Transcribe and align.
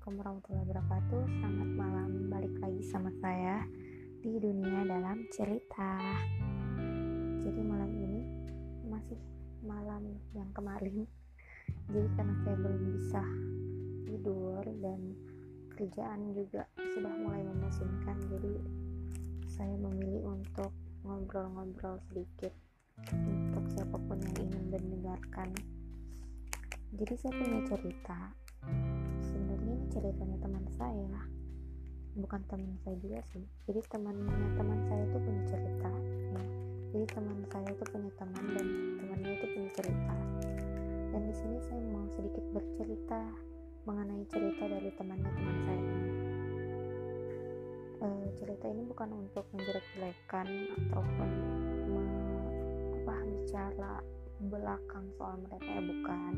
Assalamualaikum 0.00 0.24
warahmatullahi 0.24 0.64
wabarakatuh. 0.64 1.22
Selamat 1.28 1.70
malam, 1.76 2.10
balik 2.32 2.54
lagi 2.56 2.82
sama 2.88 3.10
saya 3.20 3.68
Di 4.24 4.32
dunia 4.40 4.80
dalam 4.88 5.28
cerita. 5.28 5.92
Jadi 7.44 7.60
malam 7.60 7.92
ini 8.00 8.24
Masih 8.88 9.20
malam 9.60 10.16
yang 10.32 10.48
kemarin. 10.56 11.04
Jadi 11.92 12.08
karena 12.16 12.32
saya 12.40 12.56
belum 12.64 12.82
bisa 12.96 13.22
Tidur 14.08 14.64
dan 14.80 15.00
Kerjaan 15.76 16.32
juga 16.32 16.64
sudah 16.80 17.12
mulai 17.20 17.44
memusingkan 17.44 18.16
Jadi 18.24 18.56
Saya 19.52 19.76
memilih 19.84 20.32
untuk 20.32 20.72
Ngobrol-ngobrol 21.04 22.00
sedikit 22.08 22.56
Untuk 23.12 23.68
siapa 23.76 24.00
pun 24.00 24.16
yang 24.16 24.48
ingin 24.48 24.64
mendengarkan. 24.64 25.52
Jadi 26.96 27.14
saya 27.20 27.32
punya 27.36 27.60
cerita 27.68 28.32
ceritanya 29.90 30.38
teman 30.38 30.64
saya. 30.78 31.20
Bukan 32.14 32.40
teman 32.46 32.74
saya 32.80 32.96
juga 33.02 33.20
sih. 33.34 33.44
Jadi 33.66 33.80
temannya 33.90 34.54
teman 34.54 34.80
saya 34.86 35.02
itu 35.04 35.18
punya 35.18 35.42
cerita 35.46 35.90
ya. 36.30 36.42
jadi 36.90 37.06
teman 37.14 37.38
saya 37.46 37.68
itu 37.70 37.84
punya 37.86 38.10
teman 38.18 38.44
dan 38.54 38.66
temannya 38.98 39.30
itu 39.34 39.46
punya 39.50 39.70
cerita. 39.74 40.14
Dan 41.10 41.22
di 41.26 41.34
sini 41.34 41.56
saya 41.66 41.82
mau 41.90 42.06
sedikit 42.14 42.44
bercerita 42.54 43.20
mengenai 43.84 44.22
cerita 44.30 44.64
dari 44.70 44.90
temannya 44.94 45.30
teman 45.34 45.56
saya 45.66 45.84
e, 48.00 48.06
cerita 48.36 48.64
ini 48.68 48.82
bukan 48.88 49.08
untuk 49.12 49.44
menjelek-jelekan 49.52 50.46
ataupun 50.80 51.30
me, 51.92 52.04
apa 53.00 53.16
bicara 53.28 53.94
belakang 54.48 55.06
soal 55.20 55.36
mereka 55.44 55.68
ya 55.68 55.82
bukan. 55.84 56.32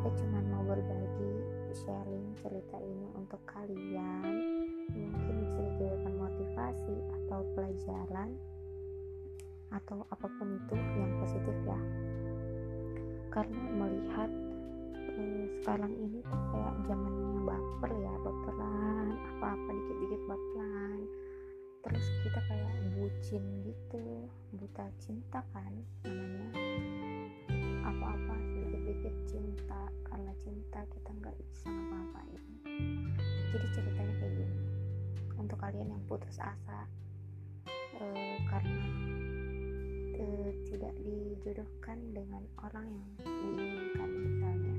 Saya 0.00 0.12
cuma 0.16 0.40
mau 0.48 0.62
berbagi 0.64 1.32
sharing 1.84 2.32
cerita 2.40 2.80
ini 2.80 3.06
untuk 3.12 3.40
kalian. 3.44 4.32
Mungkin 4.96 5.34
bisa 5.44 5.60
dijadikan 5.60 6.14
motivasi 6.16 6.96
atau 7.20 7.40
pelajaran 7.52 8.30
atau 9.74 10.06
apa 10.08 10.26
pun 10.40 10.48
itu 10.56 10.74
yang 10.96 11.12
positif 11.20 11.56
ya. 11.68 11.80
Karena 13.28 13.62
melihat 13.76 14.30
eh, 15.20 15.44
sekarang 15.60 15.92
ini 16.00 16.24
tuh 16.24 16.42
kayak 16.54 16.74
zamannya 16.88 17.30
baper 17.44 17.92
ya 18.00 18.14
baperan 18.24 19.06
apa-apa 19.36 19.68
dikit-dikit 19.68 20.22
baperan. 20.24 20.98
Terus 21.84 22.06
kita 22.24 22.40
kayak 22.48 22.72
bucin 22.96 23.44
gitu 23.68 24.26
buta 24.56 24.88
cinta 24.96 25.44
kan 25.52 25.70
namanya 26.08 26.55
apa-apa 27.86 28.34
sedikit-sedikit 28.50 29.14
cinta 29.30 29.82
karena 30.10 30.32
cinta 30.42 30.80
kita 30.90 31.10
nggak 31.22 31.34
bisa 31.38 31.70
ngapa-ngapain. 31.70 32.42
Jadi 33.54 33.66
ceritanya 33.70 34.14
kayak 34.18 34.34
gini 34.34 34.58
untuk 35.38 35.58
kalian 35.62 35.94
yang 35.94 36.02
putus 36.10 36.36
asa 36.42 36.80
uh, 38.02 38.36
karena 38.50 38.86
uh, 40.18 40.50
tidak 40.66 40.94
dijodohkan 40.98 41.98
dengan 42.10 42.42
orang 42.66 42.86
yang 42.90 43.10
diinginkan 43.22 44.10
misalnya 44.10 44.76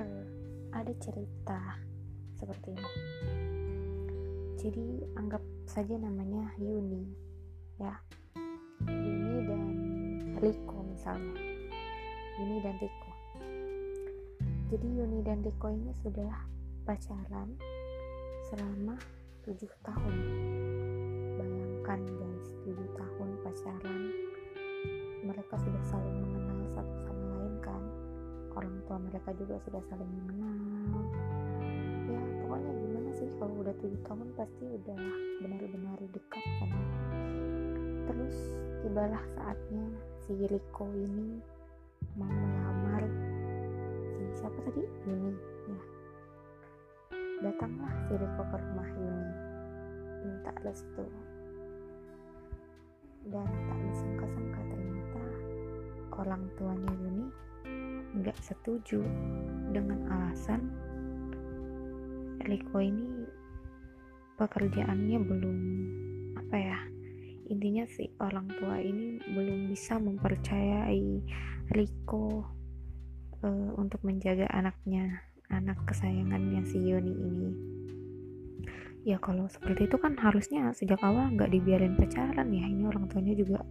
uh, 0.00 0.24
ada 0.72 0.92
cerita 0.96 1.60
seperti 2.40 2.72
ini. 2.72 2.92
Jadi 4.58 4.86
anggap 5.14 5.42
saja 5.68 5.94
namanya 6.00 6.50
Yuni 6.56 7.04
ya. 7.78 7.94
Yuni 8.88 9.36
dan 9.46 9.74
Riko 10.38 10.77
misalnya. 11.16 11.40
Yuni 12.38 12.56
dan 12.60 12.76
Riko 12.76 13.08
jadi 14.68 14.84
Yuni 14.84 15.24
dan 15.24 15.40
Riko 15.40 15.72
ini 15.72 15.96
sudah 16.04 16.28
pacaran 16.84 17.56
selama 18.52 19.00
tujuh 19.48 19.72
tahun. 19.80 20.16
Bayangkan 21.40 22.04
guys 22.04 22.46
tujuh 22.68 22.88
tahun 22.92 23.28
pacaran 23.40 24.00
mereka 25.24 25.56
sudah 25.56 25.82
saling 25.88 26.20
mengenal 26.20 26.68
satu 26.76 26.94
sama 27.00 27.24
lain 27.40 27.56
kan. 27.64 27.82
Orang 28.52 28.76
tua 28.84 29.00
mereka 29.00 29.32
juga 29.40 29.56
sudah 29.64 29.80
saling 29.88 30.12
mengenal. 30.20 31.00
Ya 32.12 32.20
pokoknya 32.44 32.72
gimana 32.76 33.10
sih 33.16 33.28
kalau 33.40 33.54
udah 33.64 33.72
tujuh 33.80 34.00
tahun 34.04 34.28
pasti 34.36 34.64
udah 34.68 35.00
benar-benar 35.40 35.96
dekat 36.12 36.44
kan. 36.60 36.70
Terus 38.04 38.36
tibalah 38.84 39.24
saatnya 39.32 39.88
si 40.28 40.36
Riko 40.44 40.84
ini 40.92 41.40
mau 42.20 42.28
melamar 42.28 43.00
si 44.12 44.28
siapa 44.36 44.60
tadi? 44.60 44.84
Yuni 45.08 45.32
ya. 45.72 45.80
Datanglah 47.48 47.88
si 48.04 48.12
Riko 48.12 48.42
ke 48.44 48.56
rumah 48.60 48.88
Yuni. 48.92 49.32
Minta 50.28 50.52
restu. 50.60 51.08
Dan 53.24 53.48
tak 53.48 53.78
disangka-sangka 53.88 54.60
ternyata 54.68 55.24
orang 56.12 56.44
tuanya 56.60 56.92
Yuni 56.92 57.26
nggak 58.20 58.36
setuju 58.44 59.00
dengan 59.72 60.12
alasan 60.12 60.60
Riko 62.44 62.84
ini 62.84 63.24
pekerjaannya 64.36 65.18
belum 65.24 65.58
apa 66.36 66.56
ya 66.60 66.78
intinya 67.48 67.84
si 67.88 68.12
orang 68.20 68.48
tua 68.60 68.76
ini 68.80 69.20
belum 69.24 69.72
bisa 69.72 69.96
mempercayai 69.96 71.24
Riko 71.72 72.44
uh, 73.44 73.70
untuk 73.76 74.00
menjaga 74.04 74.48
anaknya 74.52 75.24
anak 75.48 75.80
kesayangannya 75.88 76.64
si 76.68 76.78
Yoni 76.80 77.14
ini. 77.16 77.50
Ya 79.08 79.16
kalau 79.16 79.48
seperti 79.48 79.88
itu 79.88 79.96
kan 79.96 80.20
harusnya 80.20 80.68
sejak 80.76 81.00
awal 81.00 81.32
nggak 81.32 81.48
dibiarin 81.48 81.96
pacaran 81.96 82.52
ya. 82.52 82.64
Ini 82.68 82.84
orang 82.84 83.08
tuanya 83.08 83.32
juga 83.32 83.64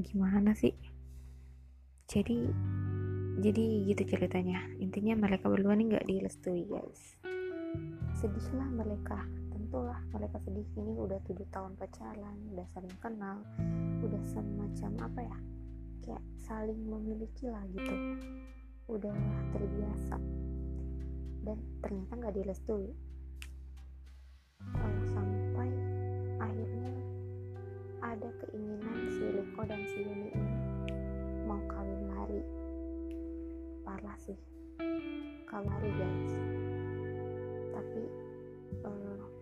gimana 0.00 0.56
sih? 0.56 0.72
Jadi 2.08 2.48
jadi 3.44 3.64
gitu 3.92 4.16
ceritanya. 4.16 4.64
Intinya 4.80 5.12
mereka 5.28 5.52
berdua 5.52 5.76
nih 5.76 5.92
nggak 5.92 6.08
direstui 6.08 6.64
guys. 6.64 7.20
Sedihlah 8.16 8.72
mereka 8.72 9.20
tentulah 9.76 10.00
mereka 10.08 10.40
sedih. 10.40 10.64
Ini 10.72 10.92
udah 10.96 11.20
tujuh 11.28 11.44
tahun 11.52 11.76
pacaran 11.76 12.36
udah 12.48 12.64
saling 12.72 12.96
kenal 12.96 13.44
udah 14.00 14.22
semacam 14.24 14.90
apa 15.04 15.20
ya 15.20 15.38
kayak 16.00 16.24
saling 16.48 16.80
memiliki 16.80 17.44
lah 17.52 17.60
gitu. 17.76 17.92
Udah 18.88 19.12
terbiasa. 19.52 20.16
Dan 21.44 21.60
ternyata 21.84 22.12
nggak 22.16 22.34
direstui. 22.40 22.88
Uh, 24.64 25.00
sampai 25.12 25.68
akhirnya 26.40 26.92
ada 28.00 28.32
keinginan 28.40 29.12
si 29.12 29.24
Riko 29.28 29.60
dan 29.68 29.84
si 29.92 30.00
Yuni 30.00 30.32
ini 30.32 30.52
mau 31.44 31.60
kawin 31.68 32.00
lari. 32.16 32.40
Parah 33.84 34.16
sih. 34.24 34.40
Kawin 35.44 35.68
lari 35.68 35.90
guys. 36.00 36.32
Tapi 37.76 38.02
uh, 38.88 39.35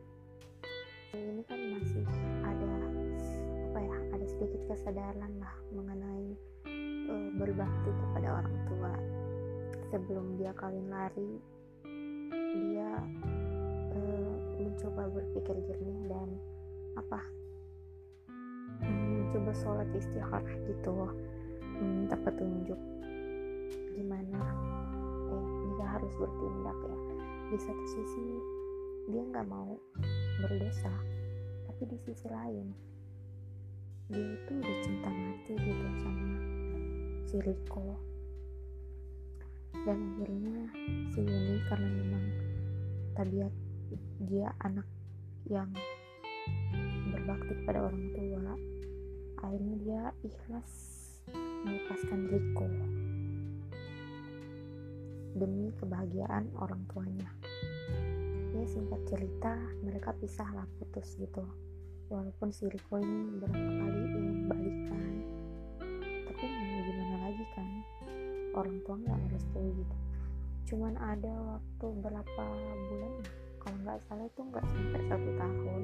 ini 1.15 1.43
kan 1.47 1.61
masih 1.79 2.05
ada 2.43 2.75
apa 3.71 3.79
ya 3.79 3.97
ada 4.15 4.27
sedikit 4.27 4.63
kesadaran 4.71 5.33
lah 5.39 5.55
mengenai 5.71 6.27
uh, 7.11 7.29
berbakti 7.39 7.91
kepada 7.91 8.43
orang 8.43 8.57
tua. 8.67 8.93
Sebelum 9.95 10.35
dia 10.39 10.51
kawin 10.59 10.91
lari 10.91 11.39
dia 12.55 12.91
uh, 13.95 14.33
mencoba 14.59 15.07
berpikir 15.11 15.55
jernih 15.71 16.03
dan 16.11 16.29
apa 16.99 17.23
mencoba 18.83 19.53
sholat 19.55 19.89
istikharah 19.95 20.55
gitu. 20.67 21.11
Minta 21.75 22.15
petunjuk 22.23 22.79
gimana 23.95 24.43
eh 25.31 25.47
dia 25.79 25.87
harus 25.99 26.13
bertindak 26.19 26.79
ya. 26.87 26.97
Di 27.55 27.59
satu 27.59 27.85
sisi 27.87 28.27
dia 29.11 29.21
nggak 29.21 29.47
mau 29.47 29.79
berdosa 30.45 30.93
tapi 31.65 31.89
di 31.89 31.97
sisi 32.05 32.29
lain 32.29 32.69
dia 34.13 34.21
itu 34.21 34.53
udah 34.61 34.77
cinta 34.85 35.09
mati 35.09 35.53
gitu 35.57 35.87
sama 36.05 36.37
si 37.25 37.37
Riko 37.41 37.97
dan 39.89 39.97
akhirnya 39.97 40.59
si 41.17 41.21
Yuni 41.25 41.57
karena 41.73 41.89
memang 41.89 42.25
tabiat 43.17 43.55
dia 44.29 44.53
anak 44.61 44.85
yang 45.49 45.73
berbakti 47.09 47.53
kepada 47.65 47.89
orang 47.89 48.05
tua 48.13 48.53
akhirnya 49.41 49.75
dia 49.81 50.03
ikhlas 50.29 50.73
melepaskan 51.65 52.21
Riko 52.29 52.69
demi 55.41 55.73
kebahagiaan 55.81 56.53
orang 56.61 56.85
tuanya 56.93 57.33
singkat 58.63 59.03
cerita 59.11 59.59
mereka 59.83 60.15
pisah 60.15 60.47
lah 60.55 60.63
putus 60.79 61.19
gitu. 61.19 61.43
Walaupun 62.07 62.55
si 62.55 62.71
Riko 62.71 63.03
ini 63.03 63.43
berapa 63.43 63.59
kali 63.59 63.99
ingin 64.15 64.39
balikan. 64.47 65.13
Tapi 66.31 66.45
mau 66.47 66.81
gimana 66.87 67.17
lagi 67.27 67.45
kan? 67.59 67.69
Orang 68.55 68.79
tua 68.87 68.95
nggak 69.03 69.19
merestui 69.27 69.71
gitu. 69.75 69.97
Cuman 70.71 70.95
ada 70.95 71.59
waktu 71.59 71.87
berapa 71.99 72.47
bulan 72.87 73.15
kalau 73.59 73.79
nggak 73.83 73.99
salah 74.07 74.27
itu 74.31 74.41
nggak 74.47 74.65
sampai 74.71 75.03
satu 75.11 75.31
tahun 75.35 75.83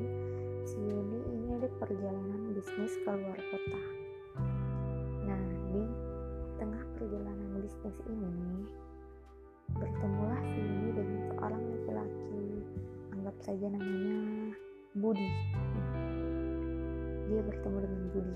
si 0.63 0.79
Yuni 0.79 1.19
ini 1.35 1.49
ada 1.59 1.69
perjalanan 1.83 2.55
bisnis 2.55 2.95
ke 3.03 3.11
luar 3.11 3.41
kota. 3.51 3.83
Nah 5.27 5.43
di 5.75 5.83
tengah 6.63 6.83
perjalanan 6.95 7.51
bisnis 7.59 7.99
ini 8.07 8.71
bertemulah 9.75 10.30
saja 13.51 13.67
namanya 13.67 14.55
Budi. 14.95 15.27
Dia 17.27 17.43
bertemu 17.43 17.79
dengan 17.83 18.03
Budi. 18.15 18.35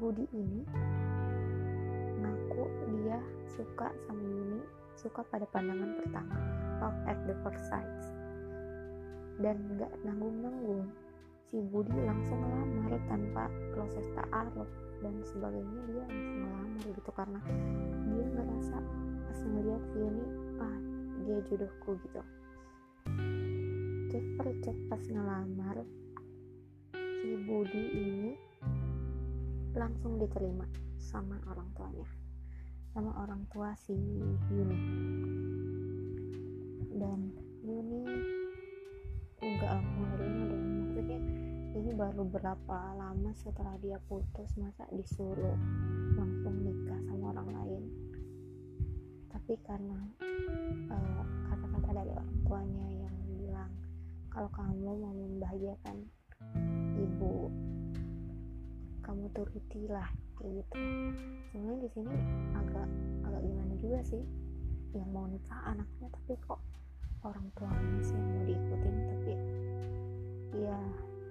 Budi 0.00 0.24
ini 0.32 0.60
ngaku 2.24 2.64
dia 2.88 3.20
suka 3.52 3.92
sama 4.08 4.24
Yuni 4.24 4.64
suka 4.96 5.20
pada 5.28 5.44
pandangan 5.52 5.92
pertama 6.00 6.36
love 6.80 7.00
at 7.04 7.20
the 7.28 7.36
first 7.44 7.60
sight. 7.68 8.00
Dan 9.44 9.60
gak 9.76 9.92
nanggung-nanggung 10.08 10.88
si 11.52 11.60
Budi 11.68 11.92
langsung 12.08 12.40
ngelamar 12.40 12.96
tanpa 13.12 13.44
proses 13.76 14.08
ta'aruf 14.16 14.72
dan 15.04 15.20
sebagainya 15.20 15.80
dia 15.84 16.04
langsung 16.08 16.48
ngelamar 16.48 16.84
gitu 16.88 17.10
karena 17.12 17.40
dia 18.08 18.24
ngerasa 18.24 18.76
pas 19.28 19.38
ngeliat 19.44 19.84
Yuni 20.00 20.24
ah 20.64 20.76
dia 21.28 21.36
jodohku 21.44 22.00
gitu 22.08 22.24
jadi 24.12 24.52
cek 24.60 24.76
pas 24.92 25.00
ngelamar 25.08 25.88
si 26.92 27.32
Budi 27.48 27.84
ini 27.96 28.32
langsung 29.72 30.20
diterima 30.20 30.68
sama 31.00 31.40
orang 31.48 31.72
tuanya 31.72 32.08
sama 32.92 33.08
orang 33.24 33.40
tua 33.48 33.72
si 33.72 33.96
Yuni. 34.52 34.78
Dan 36.92 37.32
Yuni 37.64 38.04
enggak 39.40 39.80
langsung 39.80 40.04
nerima 40.12 40.44
dong. 40.44 40.64
Maksudnya 40.76 41.20
ini 41.72 41.90
baru 41.96 42.22
berapa 42.28 42.78
lama 43.00 43.32
setelah 43.32 43.80
dia 43.80 43.96
putus 44.12 44.52
masa 44.60 44.84
disuruh 44.92 45.56
langsung 46.20 46.60
nikah 46.60 47.00
sama 47.08 47.32
orang 47.32 47.48
lain? 47.48 47.82
Tapi 49.32 49.56
karena 49.64 50.04
eh, 50.92 51.24
kata-kata 51.48 51.88
dari 51.96 52.12
orang 52.12 52.38
tuanya 52.44 52.86
bilang 52.92 53.01
kalau 54.32 54.48
kamu 54.48 54.80
mau 54.80 55.12
membahagiakan 55.12 56.08
ibu 56.96 57.52
kamu 59.04 59.28
turutilah 59.36 60.08
kayak 60.40 60.64
gitu. 60.64 60.76
Sebenarnya 61.52 61.78
di 61.84 61.90
sini 61.92 62.14
agak 62.56 62.88
agak 63.28 63.40
gimana 63.44 63.74
juga 63.76 64.00
sih 64.08 64.24
yang 64.96 65.08
mau 65.12 65.28
nikah 65.28 65.60
anaknya 65.68 66.08
tapi 66.08 66.32
kok 66.48 66.60
orang 67.24 67.46
tuanya 67.56 68.00
sih 68.00 68.16
yang 68.16 68.28
mau 68.28 68.44
diikutin 68.48 68.96
tapi 69.08 69.32
ya 70.64 70.78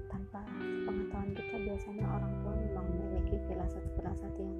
tanpa 0.09 0.41
pengetahuan 0.85 1.31
kita 1.33 1.55
biasanya 1.57 2.05
orang 2.05 2.33
tua 2.43 2.53
memang 2.53 2.85
memiliki 2.85 3.35
firasat-firasat 3.49 4.33
yang 4.37 4.55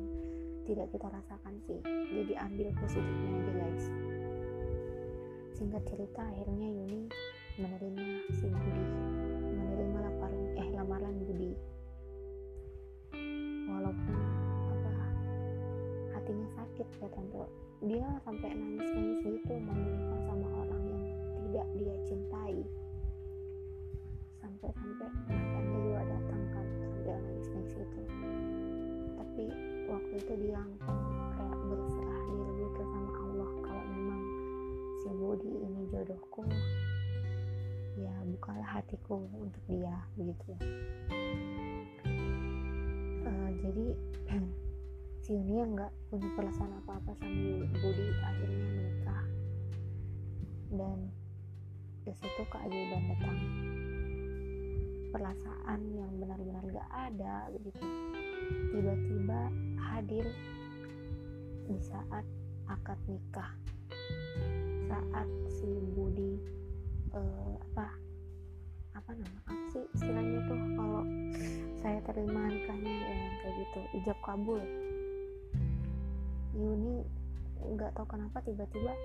tidak 0.65 0.88
kita 0.89 1.07
rasakan 1.13 1.53
sih. 1.69 1.79
Jadi 1.85 2.33
ambil 2.41 2.67
positifnya 2.79 3.29
aja 3.38 3.51
guys. 3.53 3.85
Singkat 5.61 5.83
cerita 5.85 6.21
akhirnya 6.25 6.67
Yuni 6.73 7.05
menerima 7.59 8.06
si 8.31 8.48
Budi 8.48 8.86
menerima 9.51 9.98
laparan 10.07 10.44
eh 10.56 10.69
lamaran 10.71 11.15
Budi. 11.27 11.51
Walaupun 13.68 14.18
hatinya 16.15 16.48
sakit 16.56 16.88
ya 17.01 17.07
tante. 17.12 17.44
Dia 17.81 18.07
sampai 18.24 18.53
nangis-nangis 18.53 19.19
gitu 19.25 19.53
mau 19.57 20.19
sama 20.30 20.48
orang 20.63 20.83
yang 20.86 21.03
tidak 21.50 21.68
dia 21.75 21.95
cintai. 22.07 22.56
Sampai-sampai 24.39 25.09
mantannya 25.27 25.80
juga 25.81 26.01
datang 26.07 26.44
kan 26.56 26.65
sambil 26.77 27.18
nangis-nangis 27.19 27.75
itu 27.75 28.01
tapi 29.31 29.48
waktu 29.88 30.13
itu 30.19 30.33
dia 30.44 30.59
hatiku 39.11 39.43
untuk 39.43 39.63
dia 39.67 39.95
begitu. 40.15 40.51
Uh, 43.27 43.49
jadi 43.59 43.85
si 45.23 45.35
Yuni 45.35 45.55
yang 45.59 45.71
nggak 45.75 45.91
punya 46.07 46.29
perasaan 46.39 46.71
apa-apa 46.83 47.11
sama 47.19 47.67
Budi 47.75 48.07
akhirnya 48.23 48.67
menikah. 48.71 49.25
Dan 50.71 50.97
di 52.07 52.13
situ 52.15 52.41
keajaiban 52.47 53.03
datang. 53.11 53.39
Perasaan 55.11 55.79
yang 55.91 56.11
benar-benar 56.23 56.63
gak 56.71 56.89
ada 57.11 57.51
begitu. 57.51 57.83
Tiba-tiba 58.71 59.41
hadir 59.91 60.23
di 61.67 61.77
saat 61.83 62.23
akad 62.71 62.95
nikah. 63.11 63.51
Saat 64.87 65.27
si 65.51 65.67
Budi 65.91 66.50
ijab 74.01 74.18
kabul. 74.25 74.57
Yuni 76.57 77.06
nggak 77.62 77.94
tahu 77.94 78.09
kenapa 78.09 78.42
tiba-tiba 78.42 78.98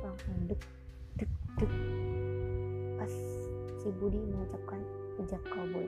langsung 0.00 0.36
dek 0.48 0.64
dek 1.20 1.28
dek. 1.60 1.72
Pas 2.96 3.12
si 3.76 3.88
Budi 4.00 4.16
mengucapkan 4.16 4.80
ijab 5.20 5.44
kabul. 5.52 5.84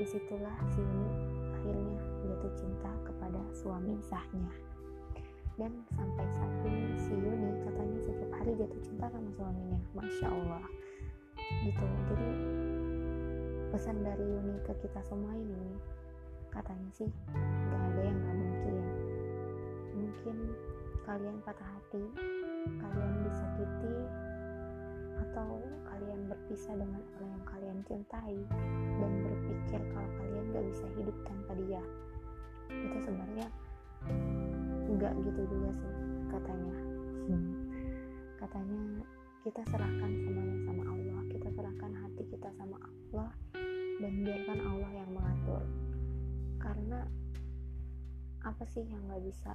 Di 0.00 0.08
situlah 0.08 0.56
si 0.72 0.80
Yuni 0.80 1.12
akhirnya 1.52 1.96
jatuh 2.24 2.52
cinta 2.56 2.92
kepada 3.04 3.40
suami 3.52 4.00
sahnya. 4.00 4.48
Dan 5.60 5.84
sampai 5.92 6.24
saat 6.32 6.52
ini 6.64 6.96
si 6.96 7.12
Yuni 7.12 7.60
katanya 7.60 7.98
setiap 8.08 8.32
hari 8.40 8.52
jatuh 8.56 8.80
cinta 8.80 9.06
sama 9.12 9.30
suaminya. 9.36 9.78
Masya 9.92 10.28
Allah. 10.32 10.64
Gitu. 11.60 11.84
Jadi 12.08 12.28
pesan 13.68 14.00
dari 14.00 14.24
Yuni 14.24 14.56
ke 14.64 14.72
kita 14.80 15.04
semua 15.04 15.36
ini 15.36 15.76
katanya 16.52 16.90
sih 16.92 17.08
yang 18.02 18.16
nggak 18.18 18.36
mungkin. 18.36 18.76
Mungkin 19.96 20.36
kalian 21.02 21.36
patah 21.42 21.66
hati 21.66 22.04
kalian 22.62 23.14
disakiti 23.26 23.94
atau 25.18 25.50
kalian 25.90 26.20
berpisah 26.30 26.74
dengan 26.78 27.02
orang 27.18 27.30
yang 27.30 27.44
kalian 27.46 27.78
cintai 27.86 28.36
dan 29.02 29.12
berpikir 29.22 29.80
kalau 29.90 30.10
kalian 30.22 30.44
gak 30.54 30.64
bisa 30.70 30.86
hidup 30.94 31.16
tanpa 31.26 31.52
dia. 31.58 31.82
Itu 32.70 32.96
sebenarnya 33.02 33.46
enggak 34.86 35.12
gitu 35.26 35.42
juga 35.46 35.70
sih 35.78 35.94
katanya. 36.30 36.76
Hmm. 37.22 37.54
katanya 38.42 39.06
kita 39.46 39.62
serahkan 39.70 40.10
semuanya 40.26 40.58
sama 40.66 40.84
Allah. 40.90 41.20
Kita 41.30 41.48
serahkan 41.54 41.92
hati 41.94 42.22
kita 42.30 42.48
sama 42.58 42.78
Allah 42.82 43.30
dan 44.02 44.12
biarkan 44.22 44.58
Allah 44.58 44.90
yang 44.90 45.10
mengatur 45.14 45.41
apa 48.42 48.62
sih 48.66 48.82
yang 48.82 49.02
gak 49.06 49.22
bisa 49.22 49.54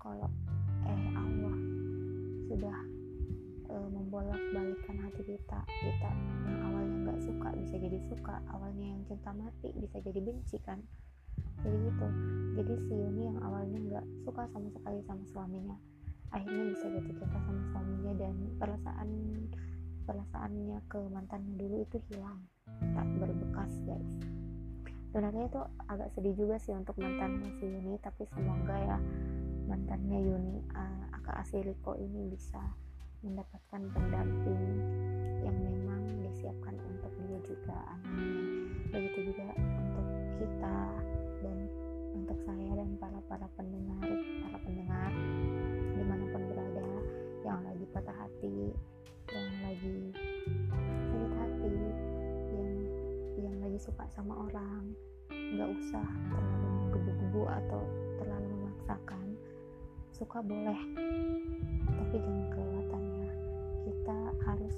kalau 0.00 0.28
eh 0.88 1.04
Allah 1.12 1.56
sudah 2.48 2.78
e, 3.68 3.74
membolak-balikan 3.92 4.96
hati 5.04 5.22
kita 5.26 5.60
kita 5.66 6.10
yang 6.48 6.58
awalnya 6.64 6.96
nggak 7.04 7.18
suka 7.20 7.48
bisa 7.60 7.74
jadi 7.76 7.98
suka 8.08 8.40
awalnya 8.54 8.86
yang 8.96 9.02
cinta 9.04 9.30
mati 9.36 9.68
bisa 9.76 10.00
jadi 10.00 10.20
benci 10.22 10.56
kan? 10.64 10.80
Jadi 11.60 11.76
gitu. 11.90 12.06
Jadi 12.58 12.74
si 12.86 12.92
Yuni 12.94 13.22
yang 13.28 13.38
awalnya 13.42 13.78
nggak 13.78 14.06
suka 14.24 14.46
sama 14.54 14.68
sekali 14.72 14.98
sama 15.04 15.24
suaminya 15.28 15.76
akhirnya 16.28 16.76
bisa 16.76 16.86
jatuh 16.92 17.14
cinta 17.18 17.38
sama 17.40 17.62
suaminya 17.72 18.12
dan 18.20 18.34
perasaan 18.60 19.10
perasaannya 20.08 20.78
ke 20.88 20.98
mantannya 21.12 21.52
dulu 21.58 21.84
itu 21.84 21.98
hilang. 22.08 22.40
Tak 22.96 23.06
berbekas 23.18 23.72
guys 23.84 24.37
sebenarnya 25.08 25.48
itu 25.48 25.60
agak 25.88 26.08
sedih 26.12 26.34
juga 26.36 26.56
sih 26.60 26.76
untuk 26.76 27.00
mantannya 27.00 27.48
si 27.56 27.64
Yuni 27.64 27.96
tapi 28.04 28.28
semoga 28.28 28.76
ya 28.76 28.98
mantannya 29.64 30.18
Yuni 30.20 30.60
uh, 30.76 31.16
Aka 31.16 31.44
Asiliko 31.44 31.96
ini 31.96 32.28
bisa 32.28 32.60
mendapatkan 33.24 33.82
pendamping 33.96 34.62
yang 35.42 35.56
memang 35.58 36.02
disiapkan 36.22 36.76
untuk 36.76 37.12
dia 37.24 37.38
juga. 37.42 37.78
Anaknya 38.04 38.44
begitu 38.88 39.18
juga 39.32 39.48
untuk 39.58 40.06
kita 40.38 40.78
dan 41.42 41.58
untuk 42.14 42.38
saya 42.46 42.70
dan 42.78 42.90
para 42.96 43.20
para 43.26 43.46
pendengar 43.58 44.08
para 44.44 44.58
pendengar 44.64 45.10
di 45.98 46.02
mana 46.06 46.24
pun 46.30 46.42
berada 46.48 46.88
yang 47.44 47.60
lagi 47.64 47.84
patah 47.90 48.16
hati 48.16 48.72
yang 49.28 49.56
lagi 49.60 49.98
suka 53.78 54.10
sama 54.10 54.34
orang. 54.50 54.90
Nggak 55.30 55.70
usah 55.70 56.02
terlalu 56.34 56.66
menggebu-gebu 56.66 57.42
atau 57.46 57.82
terlalu 58.18 58.48
memaksakan. 58.58 59.26
Suka 60.10 60.42
boleh 60.42 60.80
tapi 61.86 62.16
jangan 62.18 62.46
kelewatan 62.50 63.02
ya. 63.06 63.30
Kita 63.86 64.18
harus 64.50 64.74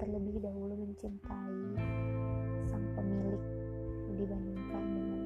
terlebih 0.00 0.40
dahulu 0.40 0.88
mencintai 0.88 1.60
sang 2.64 2.86
pemilik 2.96 3.44
dibandingkan 4.16 4.84
dengan 4.88 5.22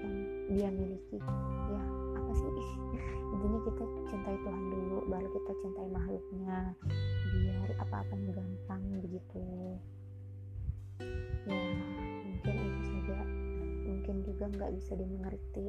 yang 0.00 0.16
dia 0.56 0.68
miliki. 0.72 1.20
Ya 1.68 1.84
apa 2.16 2.32
sih? 2.32 2.48
Intinya 3.36 3.60
kita 3.68 3.84
cintai 4.08 4.36
Tuhan 4.40 4.64
dulu 4.72 4.98
baru 5.04 5.28
kita 5.36 5.52
cintai 5.60 5.88
makhluknya. 5.92 6.58
Biar 7.30 7.70
apa-apanya 7.78 8.40
gampang 8.40 8.82
begitu 9.04 9.44
juga 14.40 14.56
nggak 14.56 14.72
bisa 14.80 14.96
dimengerti. 14.96 15.68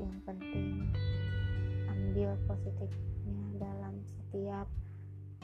Yang 0.00 0.16
penting 0.24 0.88
ambil 1.92 2.32
positifnya 2.48 3.60
dalam 3.60 4.00
setiap 4.08 4.64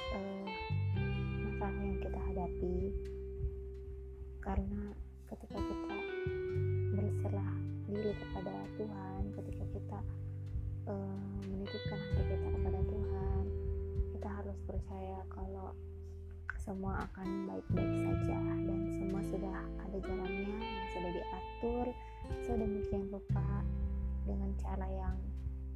uh, 0.00 0.48
masalah 1.44 1.76
yang 1.84 2.00
kita 2.00 2.16
hadapi. 2.32 2.76
Karena 4.40 4.96
ketika 5.28 5.60
kita 5.60 5.96
berserah 6.96 7.52
diri 7.92 8.12
kepada 8.24 8.56
Tuhan 8.80 9.22
ketika 9.36 9.64
kita 9.76 10.00
uh, 10.88 11.44
semua 16.66 16.98
akan 16.98 17.46
baik-baik 17.46 17.94
saja 18.02 18.38
dan 18.42 18.80
semua 18.98 19.22
sudah 19.22 19.58
ada 19.86 19.98
jalannya 20.02 20.50
yang 20.50 20.86
sudah 20.90 21.10
diatur 21.14 21.86
sedemikian 22.42 23.06
rupa 23.14 23.62
dengan 24.26 24.50
cara 24.58 24.86
yang 24.90 25.14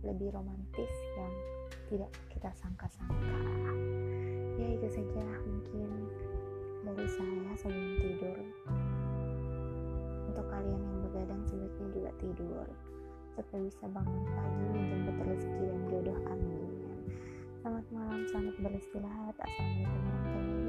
lebih 0.02 0.34
romantis 0.34 0.90
yang 1.14 1.30
tidak 1.86 2.10
kita 2.34 2.50
sangka-sangka. 2.58 3.38
Ya 4.58 4.66
itu 4.74 4.88
saja 4.90 5.22
mungkin 5.46 6.10
dari 6.82 7.06
saya 7.06 7.54
sebelum 7.54 7.94
tidur. 8.02 8.38
Untuk 10.26 10.46
kalian 10.50 10.82
yang 10.82 10.98
begadang 11.06 11.42
sebaiknya 11.46 11.86
juga 11.94 12.10
tidur. 12.18 12.66
Supaya 13.38 13.62
bisa 13.62 13.86
bangun 13.86 14.26
pagi 14.26 14.66
menjemput 14.74 15.16
rezeki 15.22 15.64
dan 15.70 15.80
jodoh 15.86 16.18
amin. 16.34 16.66
Selamat 17.62 17.86
malam 17.94 18.20
selamat 18.26 18.54
beristirahat. 18.58 19.36
Assalamualaikum 19.38 19.94
warahmatullahi 19.94 20.59